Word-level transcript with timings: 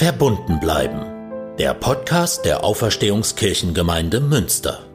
Verbunden 0.00 0.60
bleiben. 0.60 1.02
Der 1.58 1.74
Podcast 1.74 2.46
der 2.46 2.64
Auferstehungskirchengemeinde 2.64 4.20
Münster. 4.20 4.89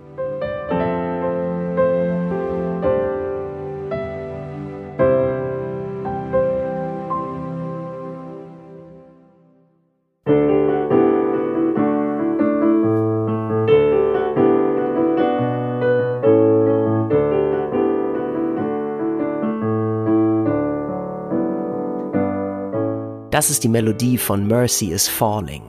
Das 23.35 23.49
ist 23.49 23.65
die 23.65 23.67
Melodie 23.67 24.17
von 24.17 24.47
Mercy 24.47 24.93
is 24.93 25.09
Falling. 25.09 25.63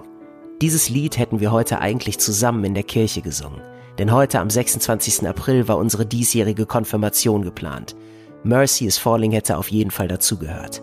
Dieses 0.62 0.88
Lied 0.88 1.19
hätten 1.19 1.41
wir 1.41 1.51
heute 1.51 1.80
eigentlich 1.80 2.19
zusammen 2.19 2.62
in 2.62 2.74
der 2.74 2.84
Kirche 2.84 3.23
gesungen. 3.23 3.61
Denn 3.98 4.12
heute 4.12 4.38
am 4.38 4.48
26. 4.48 5.27
April 5.27 5.66
war 5.66 5.77
unsere 5.77 6.07
diesjährige 6.07 6.65
Konfirmation 6.65 7.43
geplant. 7.43 7.97
Mercy 8.45 8.87
is 8.87 8.98
Falling 8.98 9.33
hätte 9.33 9.59
auf 9.59 9.66
jeden 9.66 9.91
Fall 9.91 10.07
dazugehört. 10.07 10.80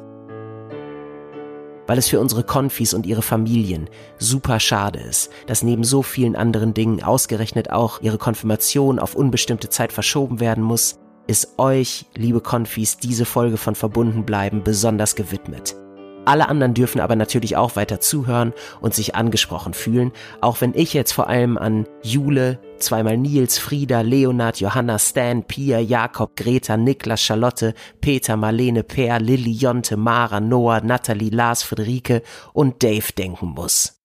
Weil 1.88 2.00
es 2.00 2.10
für 2.10 2.20
unsere 2.20 2.44
Konfis 2.44 2.94
und 2.94 3.06
ihre 3.06 3.22
Familien 3.22 3.90
super 4.18 4.60
schade 4.60 5.00
ist, 5.00 5.32
dass 5.48 5.64
neben 5.64 5.86
so 5.86 6.02
vielen 6.02 6.36
anderen 6.36 6.74
Dingen 6.74 7.02
ausgerechnet 7.02 7.70
auch 7.70 8.02
ihre 8.02 8.18
Konfirmation 8.18 9.00
auf 9.00 9.16
unbestimmte 9.16 9.70
Zeit 9.70 9.94
verschoben 9.94 10.42
werden 10.42 10.66
muss, 10.66 11.00
ist 11.28 11.58
euch, 11.60 12.08
liebe 12.14 12.42
Konfis, 12.42 12.98
diese 12.98 13.24
Folge 13.24 13.56
von 13.56 13.76
Verbunden 13.76 14.26
bleiben 14.26 14.66
besonders 14.66 15.16
gewidmet. 15.16 15.78
Alle 16.26 16.48
anderen 16.48 16.74
dürfen 16.74 17.02
aber 17.02 17.18
natürlich 17.18 17.58
auch 17.58 17.76
weiter 17.76 18.00
zuhören 18.00 18.54
und 18.80 18.94
sich 18.94 19.14
angesprochen 19.14 19.74
fühlen, 19.74 20.14
auch 20.40 20.62
wenn 20.62 20.74
ich 20.74 20.94
jetzt 20.94 21.12
vor 21.12 21.28
allem 21.28 21.58
an 21.58 21.86
Jule, 22.02 22.60
zweimal 22.78 23.18
Nils, 23.18 23.58
Frieda, 23.58 24.02
Leonard, 24.02 24.62
Johanna, 24.62 25.00
Stan, 25.00 25.44
Pia, 25.44 25.80
Jakob, 25.80 26.38
Greta, 26.38 26.78
Niklas, 26.78 27.22
Charlotte, 27.22 27.74
Peter, 28.00 28.38
Marlene, 28.38 28.84
Per, 28.84 29.20
Lilly, 29.20 29.52
Jonte, 29.52 29.98
Mara, 29.98 30.40
Noah, 30.40 30.80
Natalie, 30.80 31.30
Lars, 31.30 31.64
Friederike 31.64 32.22
und 32.54 32.84
Dave 32.84 33.12
denken 33.18 33.48
muss. 33.48 34.00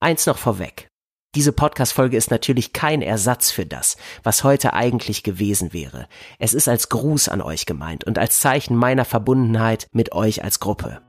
Eins 0.00 0.26
noch 0.26 0.38
vorweg. 0.38 0.88
Diese 1.36 1.52
Podcast-Folge 1.52 2.16
ist 2.16 2.30
natürlich 2.30 2.72
kein 2.72 3.00
Ersatz 3.00 3.50
für 3.52 3.66
das, 3.66 3.96
was 4.24 4.44
heute 4.44 4.72
eigentlich 4.72 5.22
gewesen 5.22 5.72
wäre. 5.72 6.08
Es 6.38 6.52
ist 6.52 6.68
als 6.68 6.88
Gruß 6.88 7.28
an 7.28 7.40
euch 7.40 7.64
gemeint 7.66 8.04
und 8.04 8.18
als 8.18 8.40
Zeichen 8.40 8.76
meiner 8.76 9.04
Verbundenheit 9.04 9.86
mit 9.92 10.12
euch 10.12 10.44
als 10.44 10.60
Gruppe. 10.60 11.00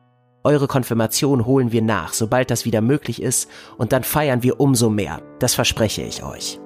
Eure 0.45 0.67
Konfirmation 0.67 1.47
holen 1.47 1.71
wir 1.71 1.81
nach, 1.81 2.13
sobald 2.13 2.51
das 2.51 2.65
wieder 2.65 2.79
möglich 2.79 3.19
ist, 3.19 3.49
und 3.79 3.91
dann 3.93 4.03
feiern 4.03 4.43
wir 4.43 4.59
umso 4.59 4.91
mehr. 4.91 5.23
Das 5.39 5.55
verspreche 5.55 6.03
ich 6.03 6.23
euch. 6.23 6.59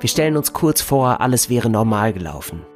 Wir 0.00 0.08
stellen 0.08 0.36
uns 0.36 0.52
kurz 0.52 0.80
vor, 0.80 1.20
alles 1.20 1.48
wäre 1.48 1.70
normal 1.70 2.12
gelaufen. 2.12 2.66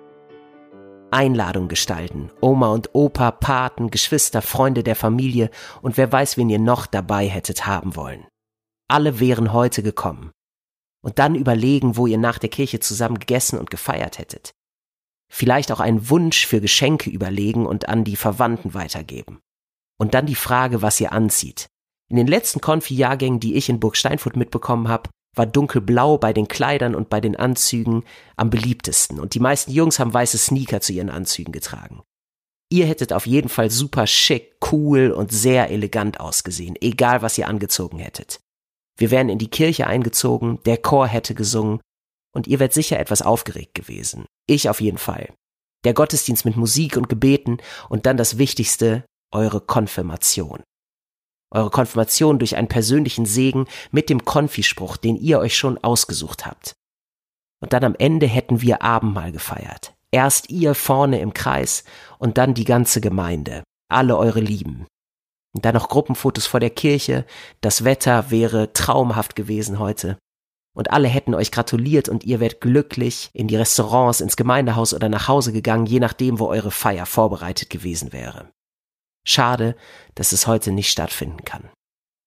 Einladung 1.12 1.68
gestalten. 1.68 2.30
Oma 2.40 2.68
und 2.68 2.90
Opa, 2.94 3.30
Paten, 3.30 3.90
Geschwister, 3.90 4.42
Freunde 4.42 4.82
der 4.82 4.96
Familie 4.96 5.50
und 5.82 5.96
wer 5.96 6.10
weiß, 6.10 6.36
wen 6.36 6.50
ihr 6.50 6.58
noch 6.58 6.86
dabei 6.86 7.28
hättet 7.28 7.66
haben 7.66 7.96
wollen. 7.96 8.26
Alle 8.88 9.20
wären 9.20 9.52
heute 9.52 9.82
gekommen. 9.82 10.32
Und 11.02 11.18
dann 11.18 11.34
überlegen, 11.34 11.96
wo 11.96 12.06
ihr 12.06 12.18
nach 12.18 12.38
der 12.38 12.50
Kirche 12.50 12.80
zusammen 12.80 13.18
gegessen 13.18 13.58
und 13.58 13.70
gefeiert 13.70 14.18
hättet. 14.18 14.52
Vielleicht 15.32 15.70
auch 15.70 15.80
einen 15.80 16.10
Wunsch 16.10 16.46
für 16.46 16.60
Geschenke 16.60 17.08
überlegen 17.08 17.66
und 17.66 17.88
an 17.88 18.04
die 18.04 18.16
Verwandten 18.16 18.74
weitergeben. 18.74 19.40
Und 19.98 20.14
dann 20.14 20.26
die 20.26 20.34
Frage, 20.34 20.82
was 20.82 21.00
ihr 21.00 21.12
anzieht. 21.12 21.68
In 22.08 22.16
den 22.16 22.26
letzten 22.26 22.60
Konfi-Jahrgängen, 22.60 23.38
die 23.38 23.54
ich 23.54 23.68
in 23.68 23.78
Burg 23.78 23.96
Steinfurt 23.96 24.36
mitbekommen 24.36 24.88
habe, 24.88 25.08
war 25.34 25.46
dunkelblau 25.46 26.18
bei 26.18 26.32
den 26.32 26.48
Kleidern 26.48 26.94
und 26.94 27.08
bei 27.08 27.20
den 27.20 27.36
Anzügen 27.36 28.04
am 28.36 28.50
beliebtesten 28.50 29.20
und 29.20 29.34
die 29.34 29.40
meisten 29.40 29.70
Jungs 29.70 29.98
haben 29.98 30.12
weiße 30.12 30.38
Sneaker 30.38 30.80
zu 30.80 30.92
ihren 30.92 31.10
Anzügen 31.10 31.52
getragen. 31.52 32.02
Ihr 32.72 32.86
hättet 32.86 33.12
auf 33.12 33.26
jeden 33.26 33.48
Fall 33.48 33.70
super 33.70 34.06
schick, 34.06 34.56
cool 34.70 35.10
und 35.10 35.32
sehr 35.32 35.70
elegant 35.70 36.20
ausgesehen, 36.20 36.76
egal 36.80 37.22
was 37.22 37.36
ihr 37.36 37.48
angezogen 37.48 37.98
hättet. 37.98 38.40
Wir 38.96 39.10
wären 39.10 39.28
in 39.28 39.38
die 39.38 39.50
Kirche 39.50 39.86
eingezogen, 39.86 40.60
der 40.66 40.76
Chor 40.76 41.06
hätte 41.06 41.34
gesungen 41.34 41.80
und 42.32 42.46
ihr 42.46 42.60
wärt 42.60 42.72
sicher 42.72 43.00
etwas 43.00 43.22
aufgeregt 43.22 43.74
gewesen. 43.74 44.26
Ich 44.46 44.68
auf 44.68 44.80
jeden 44.80 44.98
Fall. 44.98 45.32
Der 45.84 45.94
Gottesdienst 45.94 46.44
mit 46.44 46.56
Musik 46.56 46.96
und 46.96 47.08
Gebeten 47.08 47.58
und 47.88 48.06
dann 48.06 48.16
das 48.16 48.38
Wichtigste, 48.38 49.04
eure 49.32 49.60
Konfirmation 49.60 50.62
eure 51.50 51.70
Konfirmation 51.70 52.38
durch 52.38 52.56
einen 52.56 52.68
persönlichen 52.68 53.26
Segen 53.26 53.66
mit 53.90 54.08
dem 54.08 54.24
Konfispruch, 54.24 54.96
den 54.96 55.16
ihr 55.16 55.38
euch 55.38 55.56
schon 55.56 55.78
ausgesucht 55.78 56.46
habt. 56.46 56.74
Und 57.62 57.72
dann 57.72 57.84
am 57.84 57.94
Ende 57.98 58.26
hätten 58.26 58.62
wir 58.62 58.82
Abendmahl 58.82 59.32
gefeiert. 59.32 59.94
Erst 60.12 60.50
ihr 60.50 60.74
vorne 60.74 61.20
im 61.20 61.34
Kreis 61.34 61.84
und 62.18 62.38
dann 62.38 62.54
die 62.54 62.64
ganze 62.64 63.00
Gemeinde, 63.00 63.62
alle 63.88 64.16
eure 64.16 64.40
Lieben. 64.40 64.86
Und 65.54 65.64
dann 65.64 65.74
noch 65.74 65.88
Gruppenfotos 65.88 66.46
vor 66.46 66.60
der 66.60 66.70
Kirche, 66.70 67.24
das 67.60 67.84
Wetter 67.84 68.30
wäre 68.30 68.72
traumhaft 68.72 69.36
gewesen 69.36 69.78
heute. 69.78 70.18
Und 70.76 70.92
alle 70.92 71.08
hätten 71.08 71.34
euch 71.34 71.50
gratuliert 71.50 72.08
und 72.08 72.24
ihr 72.24 72.38
wärt 72.38 72.60
glücklich 72.60 73.30
in 73.32 73.48
die 73.48 73.56
Restaurants, 73.56 74.20
ins 74.20 74.36
Gemeindehaus 74.36 74.94
oder 74.94 75.08
nach 75.08 75.26
Hause 75.26 75.52
gegangen, 75.52 75.86
je 75.86 75.98
nachdem, 75.98 76.38
wo 76.38 76.46
eure 76.46 76.70
Feier 76.70 77.06
vorbereitet 77.06 77.70
gewesen 77.70 78.12
wäre. 78.12 78.50
Schade, 79.26 79.76
dass 80.14 80.32
es 80.32 80.46
heute 80.46 80.72
nicht 80.72 80.90
stattfinden 80.90 81.44
kann. 81.44 81.70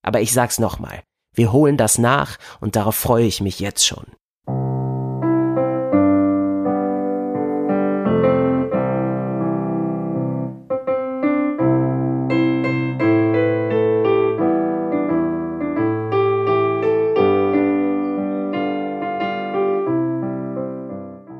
Aber 0.04 0.22
ich 0.22 0.34
sag's 0.34 0.59
nochmal, 0.59 1.02
wir 1.34 1.52
holen 1.52 1.78
das 1.78 1.98
nach 1.98 2.38
und 2.59 2.76
darauf 2.76 2.96
freue 2.96 3.26
ich 3.26 3.42
mich 3.42 3.59
jetzt 3.59 3.86
schon. 3.86 4.06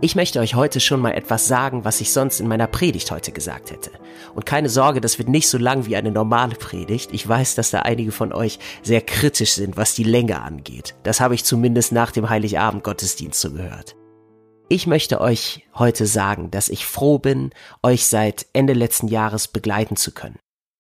Ich 0.04 0.18
möchte 0.18 0.42
euch 0.42 0.54
heute 0.54 0.82
schon 0.82 1.00
mal 1.00 1.12
etwas 1.12 1.48
sagen, 1.48 1.86
was 1.86 2.02
ich 2.02 2.12
sonst 2.12 2.42
in 2.42 2.50
meiner 2.50 2.68
Predigt 2.68 3.10
heute 3.10 3.32
gesagt 3.32 3.72
hätte. 3.72 3.90
Und 4.36 4.46
keine 4.46 4.68
Sorge, 4.68 5.00
das 5.00 5.18
wird 5.18 5.30
nicht 5.30 5.48
so 5.48 5.58
lang 5.58 5.86
wie 5.86 5.96
eine 5.96 6.12
normale 6.12 6.56
Predigt. 6.56 7.14
Ich 7.14 7.26
weiß, 7.26 7.56
dass 7.56 7.72
da 7.72 7.84
einige 7.84 8.12
von 8.12 8.34
euch 8.34 8.60
sehr 8.82 9.00
kritisch 9.00 9.54
sind, 9.54 9.78
was 9.78 9.96
die 9.96 10.04
Länge 10.04 10.42
angeht. 10.42 10.94
Das 11.04 11.22
habe 11.22 11.36
ich 11.36 11.46
zumindest 11.46 11.94
nach 11.94 12.12
dem 12.12 12.30
Heiligabend 12.30 12.84
Gottesdienst 12.84 13.40
so 13.40 13.52
gehört. 13.52 13.96
Ich 14.68 14.88
möchte 14.88 15.22
euch 15.22 15.66
heute 15.74 16.06
sagen, 16.06 16.52
dass 16.52 16.68
ich 16.68 16.86
froh 16.86 17.18
bin, 17.18 17.52
euch 17.82 18.06
seit 18.06 18.46
Ende 18.52 18.74
letzten 18.74 19.08
Jahres 19.08 19.48
begleiten 19.48 19.96
zu 19.96 20.12
können. 20.12 20.38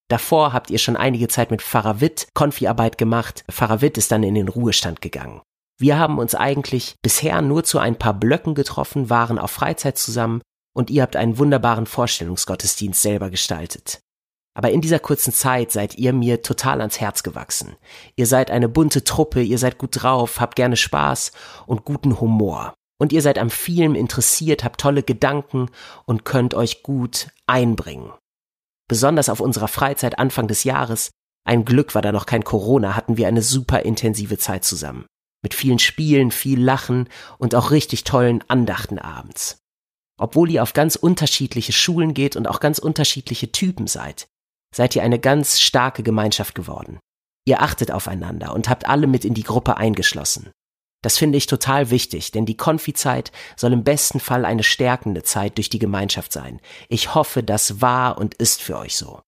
Davor 0.09 0.51
habt 0.51 0.69
ihr 0.69 0.79
schon 0.79 0.97
einige 0.97 1.29
Zeit 1.29 1.49
mit 1.49 1.61
Pfarrer 1.61 2.01
Witt 2.01 2.27
Konfiarbeit 2.33 2.97
gemacht. 2.97 3.45
Pfarrer 3.49 3.79
Witt 3.79 3.97
ist 3.97 4.11
dann 4.11 4.23
in 4.23 4.35
den 4.35 4.49
Ruhestand 4.49 4.99
gegangen. 4.99 5.39
Wir 5.79 5.97
haben 5.97 6.19
uns 6.19 6.35
eigentlich 6.35 6.95
bisher 7.01 7.41
nur 7.41 7.63
zu 7.63 7.79
ein 7.79 7.97
paar 7.97 8.13
Blöcken 8.13 8.55
getroffen, 8.55 9.09
waren 9.09 9.39
auf 9.39 9.51
Freizeit 9.51 9.97
zusammen 9.97 10.41
und 10.73 10.89
ihr 10.89 11.01
habt 11.01 11.15
einen 11.15 11.37
wunderbaren 11.37 11.85
Vorstellungsgottesdienst 11.85 13.01
selber 13.01 13.29
gestaltet. 13.29 14.01
Aber 14.55 14.69
in 14.71 14.81
dieser 14.81 14.99
kurzen 14.99 15.33
Zeit 15.33 15.71
seid 15.71 15.95
ihr 15.95 16.13
mir 16.13 16.43
total 16.43 16.79
ans 16.79 16.99
Herz 16.99 17.23
gewachsen. 17.23 17.75
Ihr 18.15 18.27
seid 18.27 18.51
eine 18.51 18.69
bunte 18.69 19.03
Truppe, 19.03 19.41
ihr 19.41 19.57
seid 19.57 19.79
gut 19.79 20.03
drauf, 20.03 20.39
habt 20.39 20.55
gerne 20.55 20.77
Spaß 20.77 21.31
und 21.65 21.85
guten 21.85 22.19
Humor. 22.19 22.73
Und 22.99 23.11
ihr 23.11 23.23
seid 23.23 23.39
am 23.39 23.49
vielen 23.49 23.95
interessiert, 23.95 24.63
habt 24.63 24.79
tolle 24.79 25.01
Gedanken 25.01 25.69
und 26.05 26.23
könnt 26.23 26.53
euch 26.53 26.83
gut 26.83 27.29
einbringen. 27.47 28.11
Besonders 28.87 29.29
auf 29.29 29.39
unserer 29.39 29.67
Freizeit 29.67 30.19
Anfang 30.19 30.47
des 30.47 30.63
Jahres, 30.63 31.09
ein 31.45 31.65
Glück 31.65 31.95
war 31.95 32.03
da 32.03 32.11
noch 32.11 32.27
kein 32.27 32.43
Corona, 32.43 32.95
hatten 32.95 33.17
wir 33.17 33.27
eine 33.27 33.41
super 33.41 33.81
intensive 33.81 34.37
Zeit 34.37 34.63
zusammen. 34.63 35.05
Mit 35.43 35.53
vielen 35.53 35.77
Spielen, 35.77 36.31
viel 36.31 36.59
Lachen 36.59 37.07
und 37.37 37.53
auch 37.53 37.69
richtig 37.69 38.03
tollen 38.03 38.43
Andachten 38.47 38.97
abends. 38.97 39.57
Obwohl 40.17 40.49
ihr 40.49 40.63
auf 40.63 40.73
ganz 40.73 40.95
unterschiedliche 40.95 41.73
Schulen 41.73 42.15
geht 42.15 42.35
und 42.35 42.47
auch 42.47 42.59
ganz 42.59 42.79
unterschiedliche 42.79 43.51
Typen 43.51 43.85
seid, 43.85 44.27
seid 44.73 44.95
ihr 44.95 45.03
eine 45.03 45.19
ganz 45.19 45.59
starke 45.59 46.01
Gemeinschaft 46.01 46.55
geworden. 46.55 46.99
Ihr 47.45 47.61
achtet 47.61 47.91
aufeinander 47.91 48.53
und 48.53 48.69
habt 48.69 48.87
alle 48.87 49.05
mit 49.05 49.25
in 49.25 49.33
die 49.33 49.43
Gruppe 49.43 49.77
eingeschlossen. 49.77 50.51
Das 51.03 51.17
finde 51.17 51.37
ich 51.37 51.47
total 51.47 51.89
wichtig, 51.89 52.31
denn 52.31 52.45
die 52.45 52.55
Konfizeit 52.55 53.33
soll 53.57 53.73
im 53.73 53.83
besten 53.83 54.21
Fall 54.21 54.45
eine 54.45 54.63
stärkende 54.63 55.23
Zeit 55.23 55.57
durch 55.57 55.67
die 55.69 55.79
Gemeinschaft 55.79 56.31
sein. 56.31 56.61
Ich 56.87 57.13
hoffe, 57.13 57.43
das 57.43 57.81
war 57.81 58.17
und 58.17 58.35
ist 58.35 58.61
für 58.61 58.77
euch 58.77 58.95
so. 58.95 59.21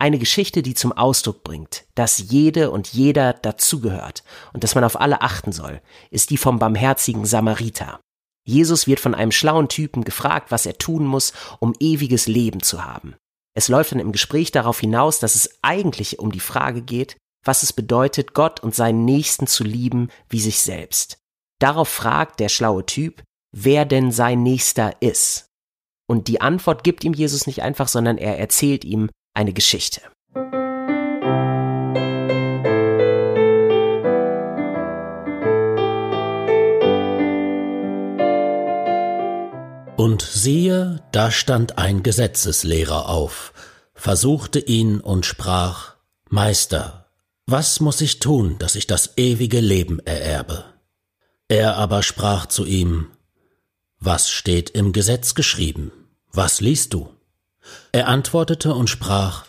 Eine 0.00 0.18
Geschichte, 0.18 0.62
die 0.62 0.72
zum 0.72 0.92
Ausdruck 0.92 1.44
bringt, 1.44 1.84
dass 1.94 2.16
jede 2.30 2.70
und 2.70 2.88
jeder 2.88 3.34
dazugehört 3.34 4.24
und 4.54 4.64
dass 4.64 4.74
man 4.74 4.82
auf 4.82 4.98
alle 4.98 5.20
achten 5.20 5.52
soll, 5.52 5.82
ist 6.10 6.30
die 6.30 6.38
vom 6.38 6.58
barmherzigen 6.58 7.26
Samariter. 7.26 8.00
Jesus 8.46 8.86
wird 8.86 8.98
von 8.98 9.14
einem 9.14 9.30
schlauen 9.30 9.68
Typen 9.68 10.02
gefragt, 10.02 10.50
was 10.50 10.64
er 10.64 10.78
tun 10.78 11.04
muss, 11.04 11.34
um 11.58 11.74
ewiges 11.80 12.28
Leben 12.28 12.62
zu 12.62 12.82
haben. 12.82 13.14
Es 13.54 13.68
läuft 13.68 13.92
dann 13.92 13.98
im 13.98 14.12
Gespräch 14.12 14.50
darauf 14.50 14.80
hinaus, 14.80 15.18
dass 15.18 15.34
es 15.34 15.58
eigentlich 15.60 16.18
um 16.18 16.32
die 16.32 16.40
Frage 16.40 16.80
geht, 16.80 17.18
was 17.44 17.62
es 17.62 17.74
bedeutet, 17.74 18.32
Gott 18.32 18.60
und 18.60 18.74
seinen 18.74 19.04
Nächsten 19.04 19.46
zu 19.46 19.64
lieben 19.64 20.08
wie 20.30 20.40
sich 20.40 20.60
selbst. 20.60 21.18
Darauf 21.58 21.90
fragt 21.90 22.40
der 22.40 22.48
schlaue 22.48 22.86
Typ, 22.86 23.22
wer 23.54 23.84
denn 23.84 24.12
sein 24.12 24.42
Nächster 24.42 25.02
ist. 25.02 25.50
Und 26.08 26.26
die 26.28 26.40
Antwort 26.40 26.84
gibt 26.84 27.04
ihm 27.04 27.12
Jesus 27.12 27.46
nicht 27.46 27.62
einfach, 27.62 27.86
sondern 27.86 28.16
er 28.16 28.38
erzählt 28.38 28.86
ihm 28.86 29.10
eine 29.40 29.54
Geschichte. 29.54 30.02
Und 39.96 40.22
siehe, 40.22 41.02
da 41.12 41.30
stand 41.30 41.78
ein 41.78 42.02
Gesetzeslehrer 42.02 43.08
auf, 43.08 43.52
versuchte 43.94 44.58
ihn 44.58 45.00
und 45.00 45.24
sprach, 45.24 45.96
Meister, 46.28 47.06
was 47.46 47.80
muss 47.80 48.00
ich 48.02 48.18
tun, 48.20 48.58
dass 48.58 48.74
ich 48.76 48.86
das 48.86 49.16
ewige 49.16 49.60
Leben 49.60 49.98
ererbe? 50.00 50.64
Er 51.48 51.76
aber 51.76 52.02
sprach 52.02 52.46
zu 52.46 52.64
ihm, 52.66 53.08
Was 53.98 54.30
steht 54.30 54.70
im 54.70 54.92
Gesetz 54.92 55.34
geschrieben? 55.34 55.92
Was 56.32 56.60
liest 56.60 56.94
du? 56.94 57.08
Er 57.92 58.08
antwortete 58.08 58.74
und 58.74 58.88
sprach, 58.88 59.46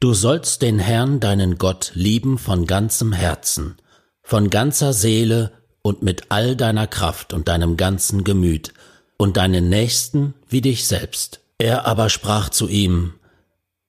Du 0.00 0.12
sollst 0.12 0.62
den 0.62 0.78
Herrn 0.78 1.20
deinen 1.20 1.56
Gott 1.56 1.92
lieben 1.94 2.38
von 2.38 2.66
ganzem 2.66 3.12
Herzen, 3.12 3.76
von 4.22 4.50
ganzer 4.50 4.92
Seele 4.92 5.52
und 5.82 6.02
mit 6.02 6.30
all 6.30 6.56
deiner 6.56 6.86
Kraft 6.86 7.32
und 7.32 7.48
deinem 7.48 7.76
ganzen 7.76 8.24
Gemüt 8.24 8.74
und 9.16 9.36
deinen 9.36 9.68
Nächsten 9.68 10.34
wie 10.48 10.60
dich 10.60 10.86
selbst. 10.86 11.40
Er 11.58 11.86
aber 11.86 12.10
sprach 12.10 12.48
zu 12.48 12.68
ihm, 12.68 13.14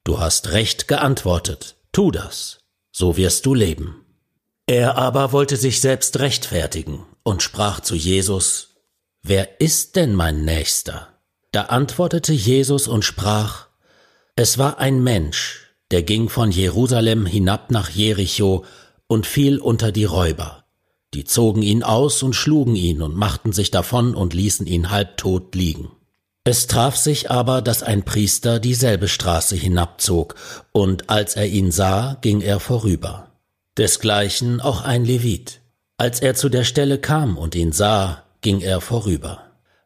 Du 0.03 0.19
hast 0.19 0.51
recht 0.51 0.87
geantwortet, 0.87 1.75
tu 1.91 2.11
das, 2.11 2.59
so 2.91 3.17
wirst 3.17 3.45
du 3.45 3.53
leben. 3.53 4.05
Er 4.67 4.97
aber 4.97 5.31
wollte 5.31 5.57
sich 5.57 5.81
selbst 5.81 6.19
rechtfertigen 6.19 7.05
und 7.23 7.41
sprach 7.41 7.79
zu 7.79 7.95
Jesus, 7.95 8.75
Wer 9.23 9.59
ist 9.59 9.95
denn 9.95 10.13
mein 10.13 10.45
Nächster? 10.45 11.14
Da 11.55 11.67
antwortete 11.67 12.33
Jesus 12.33 12.89
und 12.89 13.05
sprach, 13.05 13.67
Es 14.35 14.57
war 14.57 14.77
ein 14.77 15.01
Mensch, 15.01 15.73
der 15.89 16.03
ging 16.03 16.27
von 16.27 16.51
Jerusalem 16.51 17.25
hinab 17.25 17.71
nach 17.71 17.89
Jericho 17.89 18.65
und 19.07 19.25
fiel 19.25 19.59
unter 19.59 19.93
die 19.93 20.03
Räuber. 20.03 20.65
Die 21.13 21.23
zogen 21.23 21.61
ihn 21.61 21.81
aus 21.81 22.23
und 22.23 22.33
schlugen 22.33 22.75
ihn 22.75 23.01
und 23.01 23.15
machten 23.15 23.53
sich 23.53 23.71
davon 23.71 24.15
und 24.15 24.33
ließen 24.33 24.67
ihn 24.67 24.89
halbtot 24.89 25.55
liegen. 25.55 25.93
Es 26.43 26.67
traf 26.67 26.97
sich 26.97 27.31
aber, 27.31 27.61
dass 27.61 27.83
ein 27.83 28.03
Priester 28.03 28.59
dieselbe 28.59 29.07
Straße 29.07 29.55
hinabzog, 29.55 30.35
und 30.73 31.09
als 31.09 31.37
er 31.37 31.47
ihn 31.47 31.71
sah, 31.71 32.17
ging 32.19 32.41
er 32.41 32.59
vorüber. 32.59 33.31
Desgleichen 33.77 34.59
auch 34.59 34.81
ein 34.81 35.05
Levit. 35.05 35.61
Als 35.95 36.19
er 36.19 36.35
zu 36.35 36.49
der 36.49 36.65
Stelle 36.65 36.99
kam 36.99 37.37
und 37.37 37.55
ihn 37.55 37.71
sah, 37.71 38.23
ging 38.41 38.59
er 38.59 38.81
vorüber. 38.81 39.44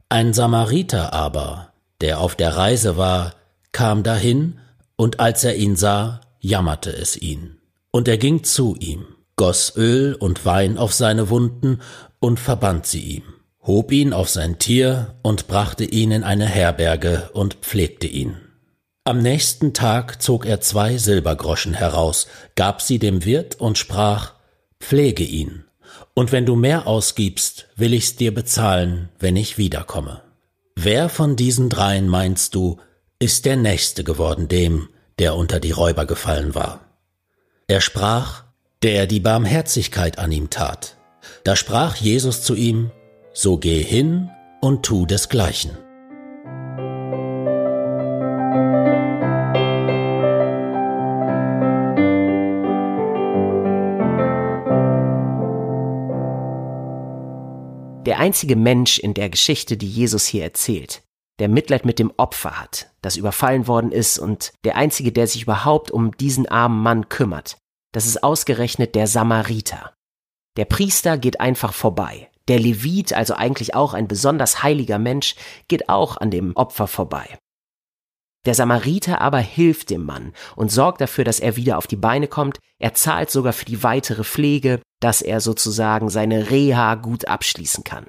Ein 0.09 0.33
Samariter 0.33 1.13
aber, 1.13 1.73
der 2.01 2.19
auf 2.19 2.35
der 2.35 2.57
Reise 2.57 2.97
war, 2.97 3.35
kam 3.71 4.03
dahin, 4.03 4.59
und 4.95 5.19
als 5.19 5.43
er 5.43 5.55
ihn 5.55 5.75
sah, 5.75 6.21
jammerte 6.39 6.91
es 6.91 7.15
ihn. 7.15 7.57
Und 7.91 8.07
er 8.07 8.17
ging 8.17 8.43
zu 8.43 8.75
ihm, 8.79 9.05
goss 9.35 9.75
Öl 9.77 10.15
und 10.15 10.45
Wein 10.45 10.77
auf 10.77 10.93
seine 10.93 11.29
Wunden 11.29 11.81
und 12.19 12.39
verband 12.39 12.85
sie 12.85 13.01
ihm 13.01 13.23
hob 13.69 13.91
ihn 13.91 14.13
auf 14.13 14.29
sein 14.29 14.57
Tier 14.57 15.13
und 15.21 15.47
brachte 15.47 15.83
ihn 15.83 16.09
in 16.09 16.23
eine 16.23 16.47
Herberge 16.47 17.29
und 17.33 17.53
pflegte 17.61 18.07
ihn. 18.07 18.35
Am 19.03 19.19
nächsten 19.19 19.73
Tag 19.73 20.23
zog 20.23 20.47
er 20.47 20.59
zwei 20.59 20.97
Silbergroschen 20.97 21.75
heraus, 21.75 22.25
gab 22.55 22.81
sie 22.81 22.97
dem 22.97 23.25
Wirt 23.25 23.59
und 23.59 23.77
sprach, 23.77 24.33
Pflege 24.79 25.23
ihn, 25.23 25.65
und 26.19 26.33
wenn 26.33 26.45
du 26.45 26.57
mehr 26.57 26.85
ausgibst, 26.85 27.67
will 27.77 27.93
ich's 27.93 28.17
dir 28.17 28.33
bezahlen, 28.33 29.07
wenn 29.19 29.37
ich 29.37 29.57
wiederkomme. 29.57 30.21
Wer 30.75 31.07
von 31.07 31.37
diesen 31.37 31.69
dreien 31.69 32.09
meinst 32.09 32.55
du, 32.55 32.77
ist 33.19 33.45
der 33.45 33.55
Nächste 33.55 34.03
geworden 34.03 34.49
dem, 34.49 34.89
der 35.17 35.33
unter 35.35 35.61
die 35.61 35.71
Räuber 35.71 36.05
gefallen 36.05 36.55
war? 36.55 36.81
Er 37.69 37.79
sprach, 37.79 38.43
der 38.83 39.07
die 39.07 39.21
Barmherzigkeit 39.21 40.19
an 40.19 40.33
ihm 40.33 40.49
tat. 40.49 40.97
Da 41.45 41.55
sprach 41.55 41.95
Jesus 41.95 42.41
zu 42.41 42.53
ihm, 42.53 42.91
so 43.31 43.55
geh 43.55 43.81
hin 43.81 44.29
und 44.59 44.83
tu 44.83 45.05
desgleichen. 45.05 45.71
Der 58.19 58.25
einzige 58.25 58.57
Mensch 58.57 58.99
in 58.99 59.13
der 59.13 59.29
Geschichte, 59.29 59.77
die 59.77 59.89
Jesus 59.89 60.25
hier 60.25 60.43
erzählt, 60.43 61.03
der 61.39 61.47
Mitleid 61.47 61.85
mit 61.85 61.99
dem 61.99 62.11
Opfer 62.17 62.59
hat, 62.59 62.91
das 63.01 63.15
überfallen 63.15 63.65
worden 63.65 63.93
ist 63.93 64.19
und 64.19 64.51
der 64.65 64.75
einzige, 64.75 65.13
der 65.13 65.25
sich 65.25 65.43
überhaupt 65.43 65.89
um 65.89 66.11
diesen 66.17 66.45
armen 66.45 66.83
Mann 66.83 67.07
kümmert, 67.07 67.55
das 67.93 68.05
ist 68.05 68.21
ausgerechnet 68.21 68.93
der 68.93 69.07
Samariter. 69.07 69.93
Der 70.57 70.65
Priester 70.65 71.17
geht 71.17 71.39
einfach 71.39 71.71
vorbei. 71.71 72.29
Der 72.49 72.59
Levit, 72.59 73.13
also 73.13 73.35
eigentlich 73.35 73.73
auch 73.73 73.93
ein 73.93 74.09
besonders 74.09 74.63
heiliger 74.63 74.99
Mensch, 74.99 75.35
geht 75.69 75.87
auch 75.87 76.17
an 76.17 76.29
dem 76.29 76.57
Opfer 76.57 76.87
vorbei. 76.87 77.39
Der 78.49 78.55
Samariter 78.55 79.21
aber 79.21 79.37
hilft 79.37 79.91
dem 79.91 80.03
Mann 80.05 80.33
und 80.55 80.71
sorgt 80.71 81.01
dafür, 81.01 81.23
dass 81.23 81.39
er 81.39 81.55
wieder 81.55 81.77
auf 81.77 81.85
die 81.85 81.95
Beine 81.95 82.27
kommt. 82.27 82.57
Er 82.79 82.95
zahlt 82.95 83.29
sogar 83.29 83.53
für 83.53 83.65
die 83.65 83.83
weitere 83.83 84.23
Pflege, 84.23 84.81
dass 84.99 85.21
er 85.21 85.39
sozusagen 85.39 86.09
seine 86.09 86.49
Reha 86.49 86.95
gut 86.95 87.27
abschließen 87.27 87.83
kann. 87.83 88.07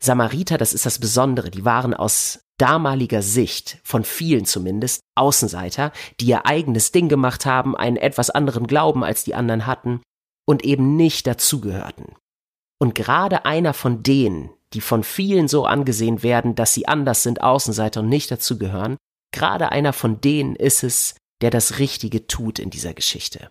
Samariter, 0.00 0.58
das 0.58 0.74
ist 0.74 0.86
das 0.86 1.00
Besondere, 1.00 1.50
die 1.50 1.64
waren 1.64 1.92
aus 1.92 2.38
damaliger 2.56 3.20
Sicht, 3.20 3.80
von 3.82 4.04
vielen 4.04 4.44
zumindest, 4.44 5.00
Außenseiter, 5.16 5.90
die 6.20 6.26
ihr 6.26 6.46
eigenes 6.46 6.92
Ding 6.92 7.08
gemacht 7.08 7.46
haben, 7.46 7.76
einen 7.76 7.96
etwas 7.96 8.30
anderen 8.30 8.68
Glauben 8.68 9.02
als 9.02 9.24
die 9.24 9.34
anderen 9.34 9.66
hatten 9.66 10.02
und 10.46 10.64
eben 10.64 10.94
nicht 10.94 11.26
dazugehörten. 11.26 12.14
Und 12.78 12.94
gerade 12.94 13.44
einer 13.44 13.74
von 13.74 14.04
denen, 14.04 14.50
die 14.76 14.82
von 14.82 15.02
vielen 15.04 15.48
so 15.48 15.64
angesehen 15.64 16.22
werden, 16.22 16.54
dass 16.54 16.74
sie 16.74 16.86
anders 16.86 17.22
sind, 17.22 17.40
Außenseiter 17.40 18.00
und 18.00 18.10
nicht 18.10 18.30
dazugehören, 18.30 18.98
gerade 19.32 19.72
einer 19.72 19.94
von 19.94 20.20
denen 20.20 20.54
ist 20.54 20.84
es, 20.84 21.14
der 21.40 21.50
das 21.50 21.78
Richtige 21.78 22.26
tut 22.26 22.58
in 22.58 22.68
dieser 22.68 22.92
Geschichte. 22.92 23.50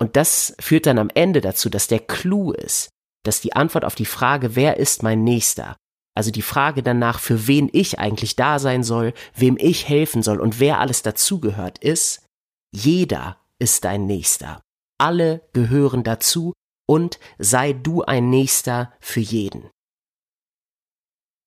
Und 0.00 0.16
das 0.16 0.56
führt 0.60 0.86
dann 0.86 0.98
am 0.98 1.10
Ende 1.14 1.42
dazu, 1.42 1.68
dass 1.68 1.88
der 1.88 2.00
Clou 2.00 2.52
ist, 2.52 2.88
dass 3.22 3.42
die 3.42 3.52
Antwort 3.52 3.84
auf 3.84 3.94
die 3.94 4.06
Frage, 4.06 4.56
wer 4.56 4.78
ist 4.78 5.02
mein 5.02 5.24
Nächster, 5.24 5.76
also 6.16 6.30
die 6.30 6.42
Frage 6.42 6.82
danach, 6.82 7.20
für 7.20 7.46
wen 7.46 7.68
ich 7.70 7.98
eigentlich 7.98 8.36
da 8.36 8.58
sein 8.58 8.82
soll, 8.82 9.12
wem 9.34 9.58
ich 9.60 9.86
helfen 9.88 10.22
soll 10.22 10.40
und 10.40 10.58
wer 10.58 10.80
alles 10.80 11.02
dazugehört, 11.02 11.78
ist, 11.78 12.24
jeder 12.72 13.38
ist 13.58 13.84
dein 13.84 14.06
Nächster. 14.06 14.62
Alle 14.98 15.46
gehören 15.52 16.02
dazu 16.02 16.54
und 16.86 17.18
sei 17.38 17.72
du 17.72 18.02
ein 18.02 18.30
Nächster 18.30 18.92
für 19.00 19.20
jeden. 19.20 19.70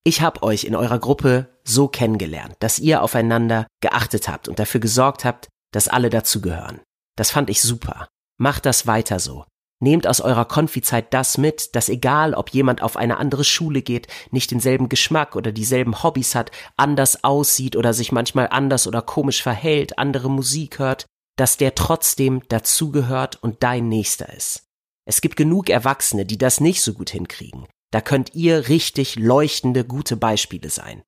Ich 0.04 0.22
habe 0.22 0.42
euch 0.44 0.64
in 0.64 0.76
eurer 0.76 1.00
Gruppe 1.00 1.60
so 1.66 1.88
kennengelernt, 1.90 2.56
dass 2.60 2.80
ihr 2.80 3.04
aufeinander 3.04 3.68
geachtet 3.82 4.30
habt 4.30 4.48
und 4.48 4.58
dafür 4.58 4.80
gesorgt 4.80 5.26
habt, 5.26 5.50
dass 5.74 5.90
alle 5.90 6.10
dazugehören. 6.10 6.80
Das 7.18 7.32
fand 7.32 7.50
ich 7.50 7.62
super. 7.62 8.08
Macht 8.40 8.66
das 8.66 8.88
weiter 8.88 9.20
so. 9.20 9.46
Nehmt 9.80 10.08
aus 10.08 10.22
eurer 10.22 10.46
Konfizeit 10.46 11.14
das 11.14 11.38
mit, 11.38 11.76
dass 11.76 11.90
egal, 11.90 12.34
ob 12.34 12.50
jemand 12.50 12.82
auf 12.82 12.98
eine 12.98 13.18
andere 13.18 13.44
Schule 13.44 13.82
geht, 13.82 14.08
nicht 14.32 14.50
denselben 14.50 14.90
Geschmack 14.90 15.36
oder 15.36 15.52
dieselben 15.52 16.02
Hobbys 16.02 16.34
hat, 16.36 16.52
anders 16.78 17.24
aussieht 17.24 17.76
oder 17.76 17.94
sich 17.94 18.12
manchmal 18.12 18.48
anders 18.48 18.88
oder 18.88 19.02
komisch 19.02 19.44
verhält, 19.44 20.00
andere 20.00 20.32
Musik 20.32 20.80
hört, 20.80 21.06
dass 21.36 21.58
der 21.58 21.76
trotzdem 21.76 22.42
dazugehört 22.48 23.36
und 23.44 23.62
dein 23.62 23.88
Nächster 23.88 24.34
ist. 24.34 24.67
Es 25.08 25.22
gibt 25.22 25.38
genug 25.38 25.70
Erwachsene, 25.70 26.26
die 26.26 26.38
das 26.38 26.60
nicht 26.60 26.82
so 26.82 26.92
gut 26.92 27.12
hinkriegen. 27.12 27.66
Da 27.92 28.02
könnt 28.02 28.36
ihr 28.36 28.68
richtig 28.68 29.16
leuchtende, 29.16 29.86
gute 29.86 30.18
Beispiele 30.18 30.70
sein. 30.70 31.02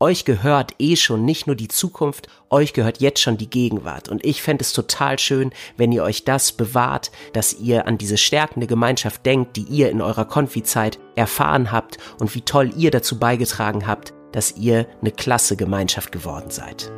Euch 0.00 0.24
gehört 0.24 0.74
eh 0.80 0.96
schon 0.96 1.24
nicht 1.24 1.46
nur 1.46 1.54
die 1.54 1.68
Zukunft, 1.68 2.26
euch 2.50 2.72
gehört 2.72 3.00
jetzt 3.00 3.20
schon 3.20 3.36
die 3.36 3.48
Gegenwart. 3.48 4.08
Und 4.08 4.26
ich 4.26 4.42
fände 4.42 4.62
es 4.62 4.72
total 4.72 5.20
schön, 5.20 5.52
wenn 5.76 5.92
ihr 5.92 6.02
euch 6.02 6.24
das 6.24 6.50
bewahrt, 6.50 7.12
dass 7.32 7.54
ihr 7.54 7.86
an 7.86 7.96
diese 7.96 8.18
stärkende 8.18 8.66
Gemeinschaft 8.66 9.24
denkt, 9.24 9.56
die 9.56 9.62
ihr 9.62 9.88
in 9.88 10.02
eurer 10.02 10.24
Konfizeit 10.24 10.98
erfahren 11.14 11.70
habt 11.70 11.98
und 12.18 12.34
wie 12.34 12.42
toll 12.42 12.72
ihr 12.76 12.90
dazu 12.90 13.20
beigetragen 13.20 13.86
habt, 13.86 14.14
dass 14.32 14.56
ihr 14.56 14.88
eine 15.00 15.12
klasse 15.12 15.54
Gemeinschaft 15.54 16.10
geworden 16.10 16.50
seid. 16.50 16.90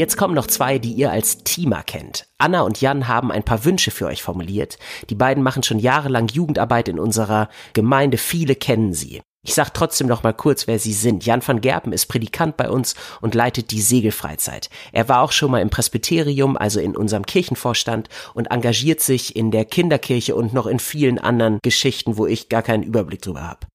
Jetzt 0.00 0.16
kommen 0.16 0.32
noch 0.32 0.46
zwei, 0.46 0.78
die 0.78 0.94
ihr 0.94 1.10
als 1.10 1.44
Teamer 1.44 1.82
kennt. 1.82 2.26
Anna 2.38 2.62
und 2.62 2.80
Jan 2.80 3.06
haben 3.06 3.30
ein 3.30 3.42
paar 3.42 3.66
Wünsche 3.66 3.90
für 3.90 4.06
euch 4.06 4.22
formuliert. 4.22 4.78
Die 5.10 5.14
beiden 5.14 5.42
machen 5.42 5.62
schon 5.62 5.78
jahrelang 5.78 6.28
Jugendarbeit 6.28 6.88
in 6.88 6.98
unserer 6.98 7.50
Gemeinde. 7.74 8.16
Viele 8.16 8.54
kennen 8.54 8.94
sie. 8.94 9.20
Ich 9.46 9.52
sag 9.52 9.74
trotzdem 9.74 10.06
noch 10.06 10.22
mal 10.22 10.32
kurz, 10.32 10.66
wer 10.66 10.78
sie 10.78 10.94
sind. 10.94 11.26
Jan 11.26 11.46
van 11.46 11.60
Gerpen 11.60 11.92
ist 11.92 12.06
Predikant 12.06 12.56
bei 12.56 12.70
uns 12.70 12.94
und 13.20 13.34
leitet 13.34 13.72
die 13.72 13.82
Segelfreizeit. 13.82 14.70
Er 14.92 15.06
war 15.10 15.20
auch 15.20 15.32
schon 15.32 15.50
mal 15.50 15.60
im 15.60 15.68
Presbyterium, 15.68 16.56
also 16.56 16.80
in 16.80 16.96
unserem 16.96 17.26
Kirchenvorstand 17.26 18.08
und 18.32 18.46
engagiert 18.46 19.00
sich 19.00 19.36
in 19.36 19.50
der 19.50 19.66
Kinderkirche 19.66 20.34
und 20.34 20.54
noch 20.54 20.66
in 20.66 20.78
vielen 20.78 21.18
anderen 21.18 21.58
Geschichten, 21.60 22.16
wo 22.16 22.26
ich 22.26 22.48
gar 22.48 22.62
keinen 22.62 22.84
Überblick 22.84 23.20
drüber 23.20 23.42
habe. 23.42 23.66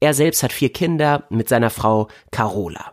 Er 0.00 0.14
selbst 0.14 0.44
hat 0.44 0.52
vier 0.52 0.72
Kinder 0.72 1.24
mit 1.28 1.48
seiner 1.48 1.70
Frau 1.70 2.06
Carola. 2.30 2.92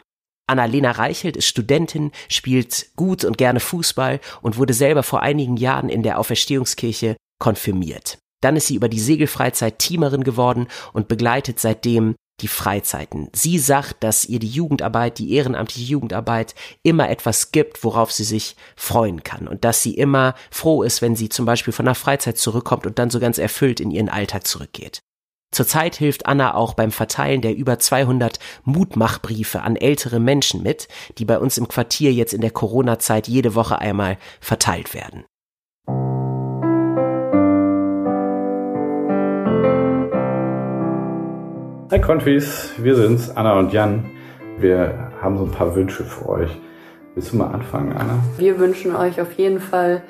Annalena 0.50 0.92
Reichelt 0.92 1.38
ist 1.38 1.48
Studentin, 1.48 2.12
spielt 2.28 2.88
gut 2.96 3.24
und 3.24 3.38
gerne 3.38 3.60
Fußball 3.60 4.20
und 4.42 4.58
wurde 4.58 4.74
selber 4.74 5.04
vor 5.04 5.22
einigen 5.22 5.58
Jahren 5.58 5.90
in 5.90 6.04
der 6.04 6.20
Auferstehungskirche 6.20 7.16
konfirmiert. 7.40 8.18
Dann 8.42 8.56
ist 8.56 8.68
sie 8.68 8.76
über 8.76 8.90
die 8.90 9.00
Segelfreizeit 9.00 9.80
Teamerin 9.80 10.24
geworden 10.24 10.68
und 10.94 11.08
begleitet 11.08 11.60
seitdem 11.60 12.16
die 12.42 12.48
Freizeiten. 12.48 13.30
Sie 13.34 13.60
sagt, 13.60 14.04
dass 14.04 14.26
ihr 14.26 14.40
die 14.40 14.48
Jugendarbeit, 14.48 15.20
die 15.20 15.34
ehrenamtliche 15.34 15.92
Jugendarbeit 15.92 16.56
immer 16.84 17.10
etwas 17.10 17.52
gibt, 17.52 17.84
worauf 17.84 18.12
sie 18.12 18.24
sich 18.24 18.56
freuen 18.76 19.24
kann 19.24 19.48
und 19.48 19.66
dass 19.66 19.84
sie 19.84 19.94
immer 19.94 20.36
froh 20.50 20.84
ist, 20.84 21.02
wenn 21.02 21.16
sie 21.16 21.30
zum 21.30 21.46
Beispiel 21.46 21.74
von 21.74 21.86
der 21.86 21.96
Freizeit 21.96 22.38
zurückkommt 22.38 22.86
und 22.86 22.98
dann 22.98 23.10
so 23.10 23.20
ganz 23.20 23.38
erfüllt 23.38 23.80
in 23.80 23.92
ihren 23.92 24.10
Alltag 24.10 24.48
zurückgeht. 24.48 25.02
Zurzeit 25.52 25.96
hilft 25.96 26.28
Anna 26.28 26.54
auch 26.54 26.76
beim 26.76 26.92
Verteilen 26.92 27.42
der 27.42 27.56
über 27.56 27.80
200 27.80 28.38
Mutmachbriefe 28.66 29.62
an 29.62 29.76
ältere 29.76 30.20
Menschen 30.20 30.62
mit, 30.62 30.88
die 31.18 31.26
bei 31.26 31.40
uns 31.40 31.58
im 31.58 31.68
Quartier 31.68 32.14
jetzt 32.14 32.34
in 32.34 32.42
der 32.42 32.52
Corona-Zeit 32.52 33.28
jede 33.28 33.56
Woche 33.56 33.80
einmal 33.80 34.18
verteilt 34.40 34.94
werden. 34.94 35.26
Hi 41.92 42.00
Konfis, 42.00 42.74
wir 42.78 42.96
sind's, 42.96 43.32
Anna 43.32 43.58
und 43.58 43.74
Jan. 43.74 44.12
Wir 44.60 45.12
haben 45.20 45.40
so 45.40 45.46
ein 45.46 45.52
paar 45.52 45.76
Wünsche 45.76 46.06
für 46.06 46.30
euch. 46.30 46.52
Willst 47.16 47.34
du 47.34 47.38
mal 47.38 47.52
anfangen, 47.52 47.94
Anna? 47.94 48.20
Wir 48.38 48.60
wünschen 48.60 48.96
euch 48.96 49.20
auf 49.20 49.34
jeden 49.34 49.60
Fall, 49.60 50.04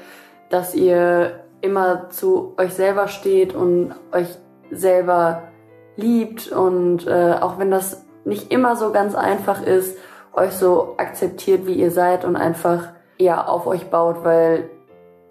dass 0.50 0.75
ihr 0.75 1.46
immer 1.62 2.10
zu 2.10 2.55
euch 2.58 2.74
selber 2.74 3.08
steht 3.08 3.55
und 3.55 3.96
euch 4.12 4.27
selber 4.71 5.43
liebt 5.95 6.51
und 6.51 7.07
äh, 7.07 7.35
auch 7.39 7.59
wenn 7.59 7.71
das 7.71 8.05
nicht 8.25 8.51
immer 8.51 8.75
so 8.75 8.91
ganz 8.91 9.15
einfach 9.15 9.61
ist, 9.61 9.97
euch 10.33 10.51
so 10.51 10.95
akzeptiert, 10.97 11.65
wie 11.65 11.73
ihr 11.73 11.91
seid 11.91 12.25
und 12.25 12.35
einfach 12.35 12.89
ja 13.17 13.45
auf 13.45 13.67
euch 13.67 13.85
baut, 13.85 14.23
weil 14.23 14.69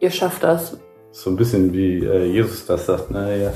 ihr 0.00 0.10
schafft 0.10 0.44
das. 0.44 0.78
So 1.10 1.30
ein 1.30 1.36
bisschen 1.36 1.72
wie 1.72 2.04
äh, 2.04 2.24
Jesus 2.24 2.66
das 2.66 2.86
sagt, 2.86 3.10
ne? 3.10 3.52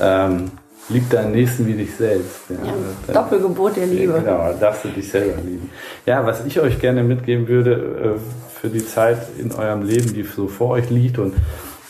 Ja, 0.00 0.26
ähm, 0.26 0.50
lieb 0.88 1.08
deinen 1.10 1.32
Nächsten 1.32 1.66
wie 1.66 1.74
dich 1.74 1.94
selbst. 1.94 2.42
Ja, 2.48 2.56
ja 2.56 3.14
Doppelgebot 3.14 3.76
der 3.76 3.86
Liebe. 3.86 4.20
Genau, 4.24 4.52
darfst 4.58 4.84
du 4.84 4.88
dich 4.88 5.08
selber 5.08 5.40
lieben. 5.42 5.70
Ja, 6.04 6.26
was 6.26 6.44
ich 6.44 6.60
euch 6.60 6.80
gerne 6.80 7.02
mitgeben 7.02 7.48
würde 7.48 8.16
äh, 8.16 8.60
für 8.60 8.68
die 8.68 8.84
Zeit 8.84 9.18
in 9.38 9.52
eurem 9.52 9.82
Leben, 9.82 10.12
die 10.12 10.22
so 10.24 10.48
vor 10.48 10.70
euch 10.70 10.90
liegt 10.90 11.18
und 11.18 11.34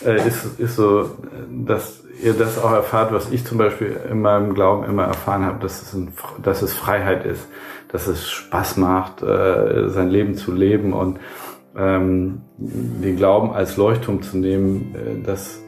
äh, 0.05 0.27
ist, 0.27 0.59
ist 0.59 0.75
so, 0.75 1.09
dass 1.65 2.03
ihr 2.21 2.33
das 2.33 2.57
auch 2.57 2.71
erfahrt, 2.71 3.11
was 3.11 3.31
ich 3.31 3.45
zum 3.45 3.57
Beispiel 3.57 3.99
in 4.09 4.21
meinem 4.21 4.53
Glauben 4.53 4.83
immer 4.85 5.05
erfahren 5.05 5.45
habe, 5.45 5.59
dass 5.59 5.81
es, 5.81 5.93
ein, 5.93 6.13
dass 6.41 6.61
es 6.61 6.73
Freiheit 6.73 7.25
ist, 7.25 7.47
dass 7.89 8.07
es 8.07 8.29
Spaß 8.29 8.77
macht, 8.77 9.23
äh, 9.23 9.89
sein 9.89 10.09
Leben 10.09 10.35
zu 10.35 10.53
leben 10.53 10.93
und 10.93 11.19
ähm, 11.77 12.41
den 12.57 13.15
Glauben 13.15 13.51
als 13.51 13.77
Leuchtturm 13.77 14.21
zu 14.21 14.37
nehmen, 14.37 14.95
äh, 14.95 15.25
dass 15.25 15.61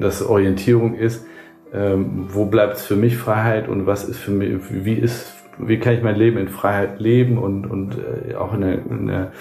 das 0.00 0.22
Orientierung 0.22 0.94
ist, 0.94 1.24
ähm, 1.72 2.26
wo 2.28 2.46
bleibt 2.46 2.76
es 2.76 2.84
für 2.84 2.96
mich 2.96 3.16
Freiheit 3.16 3.68
und 3.68 3.86
was 3.86 4.04
ist 4.04 4.18
für 4.18 4.30
mich, 4.30 4.58
wie 4.70 4.94
ist, 4.94 5.32
wie 5.58 5.78
kann 5.78 5.94
ich 5.94 6.02
mein 6.02 6.16
Leben 6.16 6.38
in 6.38 6.48
Freiheit 6.48 7.00
leben 7.00 7.38
und, 7.38 7.66
und 7.66 7.96
äh, 8.28 8.34
auch 8.34 8.52
in 8.54 8.62
in 8.62 9.06
der 9.06 9.32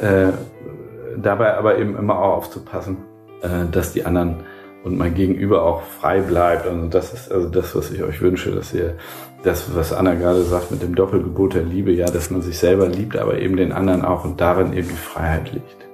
äh, 0.00 0.32
dabei 1.16 1.56
aber 1.56 1.78
eben 1.78 1.96
immer 1.96 2.18
auch 2.18 2.36
aufzupassen, 2.36 2.98
äh, 3.42 3.70
dass 3.70 3.92
die 3.92 4.04
anderen 4.04 4.36
und 4.88 4.98
mein 4.98 5.14
Gegenüber 5.14 5.62
auch 5.62 5.82
frei 5.82 6.20
bleibt. 6.20 6.66
Und 6.66 6.90
das 6.90 7.12
ist 7.12 7.30
also 7.30 7.48
das, 7.48 7.74
was 7.76 7.90
ich 7.90 8.02
euch 8.02 8.20
wünsche, 8.20 8.50
dass 8.50 8.74
ihr 8.74 8.94
das, 9.42 9.74
was 9.74 9.92
Anna 9.92 10.14
gerade 10.14 10.42
sagt 10.42 10.70
mit 10.70 10.82
dem 10.82 10.94
Doppelgebot 10.94 11.54
der 11.54 11.62
Liebe, 11.62 11.92
ja, 11.92 12.06
dass 12.06 12.30
man 12.30 12.42
sich 12.42 12.58
selber 12.58 12.88
liebt, 12.88 13.16
aber 13.16 13.38
eben 13.38 13.56
den 13.56 13.72
anderen 13.72 14.04
auch 14.04 14.24
und 14.24 14.40
darin 14.40 14.72
eben 14.72 14.88
die 14.88 14.94
Freiheit 14.94 15.52
liegt. 15.52 15.86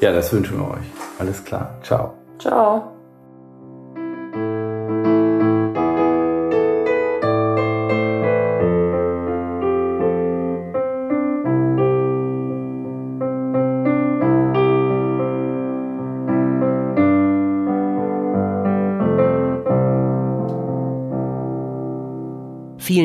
Ja, 0.00 0.12
das 0.12 0.32
wünschen 0.32 0.58
wir 0.58 0.70
euch. 0.70 0.86
Alles 1.18 1.44
klar. 1.44 1.78
Ciao. 1.82 2.14
Ciao. 2.38 2.93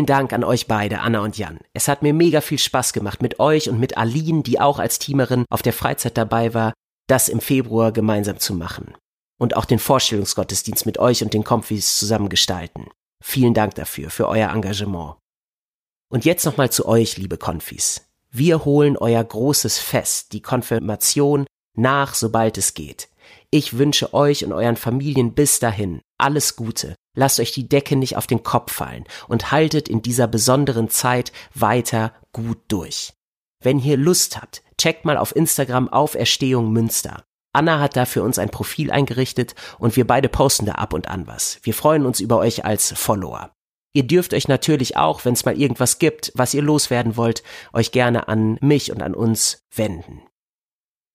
Dank 0.09 0.33
an 0.33 0.43
euch 0.43 0.65
beide, 0.65 1.01
Anna 1.01 1.19
und 1.19 1.37
Jan. 1.37 1.59
Es 1.73 1.87
hat 1.87 2.01
mir 2.01 2.15
mega 2.15 2.41
viel 2.41 2.57
Spaß 2.57 2.93
gemacht 2.93 3.21
mit 3.21 3.39
euch 3.39 3.69
und 3.69 3.79
mit 3.79 3.95
Aline, 3.95 4.41
die 4.41 4.59
auch 4.59 4.79
als 4.79 4.97
Teamerin 4.97 5.45
auf 5.51 5.61
der 5.61 5.71
Freizeit 5.71 6.17
dabei 6.17 6.55
war, 6.55 6.73
das 7.05 7.29
im 7.29 7.39
Februar 7.39 7.91
gemeinsam 7.91 8.39
zu 8.39 8.55
machen. 8.55 8.95
Und 9.39 9.55
auch 9.55 9.65
den 9.65 9.77
Vorstellungsgottesdienst 9.77 10.87
mit 10.87 10.97
euch 10.97 11.21
und 11.21 11.35
den 11.35 11.43
Konfis 11.43 11.99
zusammen 11.99 12.27
gestalten. 12.27 12.87
Vielen 13.23 13.53
Dank 13.53 13.75
dafür, 13.75 14.09
für 14.09 14.27
euer 14.27 14.49
Engagement. 14.49 15.17
Und 16.11 16.25
jetzt 16.25 16.43
nochmal 16.43 16.71
zu 16.71 16.87
euch, 16.87 17.17
liebe 17.17 17.37
Konfis. 17.37 18.09
Wir 18.31 18.65
holen 18.65 18.97
euer 18.97 19.23
großes 19.23 19.77
Fest, 19.77 20.33
die 20.33 20.41
Konfirmation, 20.41 21.45
nach, 21.77 22.15
sobald 22.15 22.57
es 22.57 22.73
geht. 22.73 23.09
Ich 23.51 23.77
wünsche 23.77 24.15
euch 24.15 24.43
und 24.43 24.53
euren 24.53 24.75
Familien 24.75 25.35
bis 25.35 25.59
dahin 25.59 26.01
alles 26.17 26.55
Gute, 26.55 26.95
Lasst 27.19 27.41
euch 27.41 27.51
die 27.51 27.67
Decke 27.67 27.97
nicht 27.97 28.15
auf 28.15 28.27
den 28.27 28.43
Kopf 28.43 28.71
fallen 28.71 29.03
und 29.27 29.51
haltet 29.51 29.89
in 29.89 30.01
dieser 30.01 30.25
besonderen 30.25 30.89
Zeit 30.89 31.33
weiter 31.53 32.13
gut 32.31 32.59
durch. 32.69 33.11
Wenn 33.61 33.77
ihr 33.79 33.97
Lust 33.97 34.37
habt, 34.37 34.63
checkt 34.77 35.03
mal 35.03 35.17
auf 35.17 35.35
Instagram 35.35 35.89
auf 35.89 36.15
Erstehung 36.15 36.71
Münster. 36.71 37.25
Anna 37.51 37.81
hat 37.81 37.97
da 37.97 38.05
für 38.05 38.23
uns 38.23 38.39
ein 38.39 38.51
Profil 38.51 38.89
eingerichtet 38.89 39.53
und 39.79 39.97
wir 39.97 40.07
beide 40.07 40.29
posten 40.29 40.65
da 40.65 40.75
ab 40.75 40.93
und 40.93 41.09
an 41.09 41.27
was. 41.27 41.59
Wir 41.63 41.73
freuen 41.73 42.05
uns 42.05 42.21
über 42.21 42.37
euch 42.37 42.63
als 42.63 42.93
Follower. 42.93 43.51
Ihr 43.91 44.07
dürft 44.07 44.33
euch 44.33 44.47
natürlich 44.47 44.95
auch, 44.95 45.25
wenn 45.25 45.33
es 45.33 45.43
mal 45.43 45.59
irgendwas 45.59 45.99
gibt, 45.99 46.31
was 46.35 46.53
ihr 46.53 46.61
loswerden 46.61 47.17
wollt, 47.17 47.43
euch 47.73 47.91
gerne 47.91 48.29
an 48.29 48.57
mich 48.61 48.93
und 48.93 49.03
an 49.03 49.13
uns 49.13 49.65
wenden. 49.75 50.21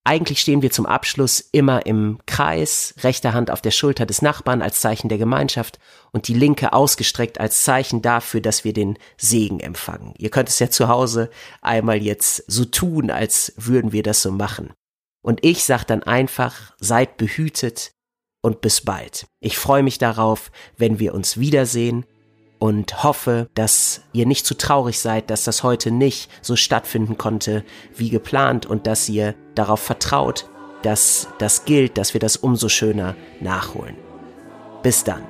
Eigentlich 0.07 0.41
stehen 0.41 0.61
wir 0.61 0.71
zum 0.71 0.85
Abschluss 0.85 1.41
immer 1.53 1.87
im 1.87 2.19
Kreis, 2.27 2.95
rechte 2.99 3.33
Hand 3.33 3.51
auf 3.51 3.63
der 3.63 3.71
Schulter 3.71 4.05
des 4.05 4.21
Nachbarn 4.21 4.61
als 4.61 4.81
Zeichen 4.81 5.09
der 5.09 5.17
Gemeinschaft 5.17 5.79
und 6.13 6.29
die 6.29 6.35
linke 6.35 6.75
ausgestreckt 6.75 7.41
als 7.41 7.63
Zeichen 7.65 8.03
dafür, 8.03 8.43
dass 8.43 8.65
wir 8.65 8.75
den 8.75 8.99
Segen 9.17 9.61
empfangen. 9.61 10.13
Ihr 10.19 10.29
könnt 10.29 10.51
es 10.51 10.59
ja 10.59 10.69
zu 10.69 10.89
Hause 10.89 11.31
einmal 11.63 12.03
jetzt 12.03 12.45
so 12.47 12.67
tun, 12.67 13.11
als 13.11 13.55
würden 13.57 13.93
wir 13.93 14.03
das 14.03 14.21
so 14.21 14.31
machen. 14.31 14.75
Und 15.23 15.43
ich 15.43 15.65
sag 15.65 15.85
dann 15.85 16.03
einfach, 16.03 16.75
seid 16.79 17.17
behütet 17.17 17.93
und 18.43 18.61
bis 18.61 18.83
bald. 18.83 19.27
Ich 19.41 19.57
freue 19.57 19.83
mich 19.83 19.97
darauf, 19.97 20.53
wenn 20.77 20.99
wir 20.99 21.15
uns 21.15 21.39
wiedersehen 21.39 22.05
und 22.59 23.03
hoffe, 23.05 23.49
dass 23.55 24.03
ihr 24.13 24.27
nicht 24.27 24.47
zu 24.47 24.57
traurig 24.57 24.99
seid, 24.99 25.31
dass 25.31 25.45
das 25.45 25.63
heute 25.63 25.91
nicht 25.91 26.31
so 26.43 26.57
stattfinden 26.57 27.19
konnte 27.19 27.65
wie 27.97 28.11
geplant 28.11 28.67
und 28.67 28.87
dass 28.87 29.09
ihr 29.09 29.35
darauf 29.55 29.81
vertraut, 29.81 30.49
dass 30.83 31.29
das 31.39 31.65
gilt, 31.65 31.99
dass 31.99 32.15
wir 32.15 32.21
das 32.21 32.37
umso 32.37 32.69
schöner 32.69 33.17
nachholen. 33.41 33.97
Bis 34.83 35.05
dann. 35.05 35.23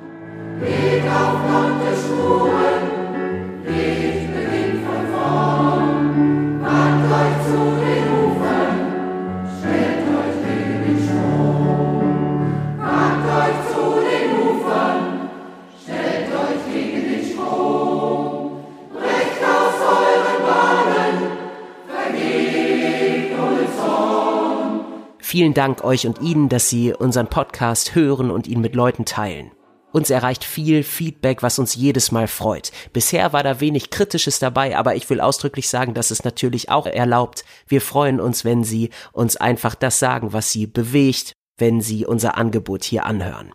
Vielen 25.35 25.53
Dank 25.53 25.83
euch 25.83 26.07
und 26.07 26.21
Ihnen, 26.21 26.47
dass 26.47 26.69
Sie 26.69 26.93
unseren 26.93 27.27
Podcast 27.27 27.93
hören 27.93 28.31
und 28.31 28.47
ihn 28.47 28.61
mit 28.61 28.73
Leuten 28.73 29.03
teilen. 29.03 29.51
Uns 29.91 30.09
erreicht 30.09 30.45
viel 30.45 30.81
Feedback, 30.81 31.43
was 31.43 31.59
uns 31.59 31.75
jedes 31.75 32.13
Mal 32.13 32.29
freut. 32.29 32.71
Bisher 32.93 33.33
war 33.33 33.43
da 33.43 33.59
wenig 33.59 33.89
Kritisches 33.89 34.39
dabei, 34.39 34.77
aber 34.77 34.95
ich 34.95 35.09
will 35.09 35.19
ausdrücklich 35.19 35.67
sagen, 35.67 35.93
dass 35.93 36.09
es 36.09 36.23
natürlich 36.23 36.69
auch 36.69 36.85
erlaubt. 36.85 37.43
Wir 37.67 37.81
freuen 37.81 38.21
uns, 38.21 38.45
wenn 38.45 38.63
Sie 38.63 38.91
uns 39.11 39.35
einfach 39.35 39.75
das 39.75 39.99
sagen, 39.99 40.31
was 40.31 40.53
Sie 40.53 40.67
bewegt, 40.67 41.33
wenn 41.57 41.81
Sie 41.81 42.05
unser 42.05 42.37
Angebot 42.37 42.85
hier 42.85 43.05
anhören. 43.05 43.51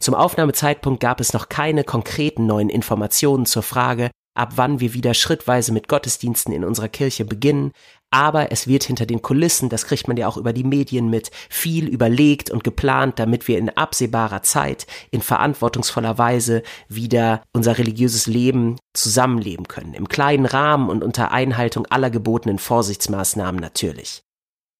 Zum 0.00 0.16
Aufnahmezeitpunkt 0.16 0.98
gab 0.98 1.20
es 1.20 1.32
noch 1.32 1.48
keine 1.48 1.84
konkreten 1.84 2.46
neuen 2.46 2.68
Informationen 2.68 3.46
zur 3.46 3.62
Frage, 3.62 4.10
ab 4.34 4.54
wann 4.56 4.80
wir 4.80 4.92
wieder 4.92 5.14
schrittweise 5.14 5.72
mit 5.72 5.86
Gottesdiensten 5.86 6.52
in 6.52 6.64
unserer 6.64 6.88
Kirche 6.88 7.24
beginnen, 7.24 7.70
aber 8.12 8.52
es 8.52 8.68
wird 8.68 8.84
hinter 8.84 9.06
den 9.06 9.22
Kulissen, 9.22 9.68
das 9.68 9.86
kriegt 9.86 10.06
man 10.06 10.16
ja 10.16 10.28
auch 10.28 10.36
über 10.36 10.52
die 10.52 10.64
Medien 10.64 11.10
mit, 11.10 11.30
viel 11.48 11.88
überlegt 11.88 12.50
und 12.50 12.62
geplant, 12.62 13.18
damit 13.18 13.48
wir 13.48 13.58
in 13.58 13.70
absehbarer 13.70 14.42
Zeit 14.42 14.86
in 15.10 15.22
verantwortungsvoller 15.22 16.18
Weise 16.18 16.62
wieder 16.88 17.42
unser 17.52 17.78
religiöses 17.78 18.26
Leben 18.26 18.76
zusammenleben 18.92 19.66
können, 19.66 19.94
im 19.94 20.08
kleinen 20.08 20.46
Rahmen 20.46 20.88
und 20.90 21.02
unter 21.02 21.32
Einhaltung 21.32 21.86
aller 21.86 22.10
gebotenen 22.10 22.58
Vorsichtsmaßnahmen 22.58 23.60
natürlich. 23.60 24.22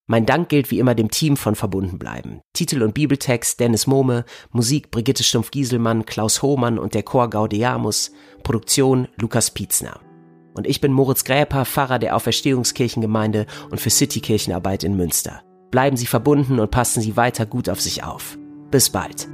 Mein 0.05 0.25
Dank 0.25 0.49
gilt 0.49 0.69
wie 0.69 0.79
immer 0.79 0.95
dem 0.95 1.09
Team 1.09 1.37
von 1.37 1.55
Verbunden 1.55 1.97
bleiben. 1.97 2.41
Titel 2.53 2.83
und 2.83 2.93
Bibeltext 2.93 3.59
Dennis 3.59 3.87
Mohme, 3.87 4.25
Musik 4.51 4.91
Brigitte 4.91 5.23
Stumpf-Gieselmann, 5.23 6.05
Klaus 6.05 6.41
Hohmann 6.41 6.77
und 6.77 6.93
der 6.93 7.03
Chor 7.03 7.29
Gaudeamus, 7.29 8.11
Produktion 8.43 9.07
Lukas 9.15 9.51
Pietzner. 9.51 10.12
Und 10.53 10.67
ich 10.67 10.81
bin 10.81 10.91
Moritz 10.91 11.23
Gräper, 11.23 11.65
Pfarrer 11.65 11.99
der 11.99 12.15
Auferstehungskirchengemeinde 12.15 13.45
und 13.69 13.81
für 13.81 13.89
Citykirchenarbeit 13.89 14.83
in 14.83 14.95
Münster. 14.95 15.41
Bleiben 15.71 15.97
Sie 15.97 16.05
verbunden 16.05 16.59
und 16.59 16.71
passen 16.71 17.01
Sie 17.01 17.17
weiter 17.17 17.45
gut 17.45 17.69
auf 17.69 17.81
sich 17.81 18.03
auf. 18.03 18.37
Bis 18.69 18.89
bald. 18.89 19.27